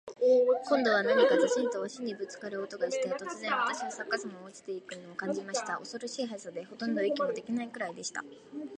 [0.67, 5.77] 今度は何かズシンと鷲にぶっつかる音がして、突然、私はまっ逆さまに落ちて行くのを感じました。
[5.77, 8.23] 恐ろしい速さで、ほとんど息もできないくらいでした。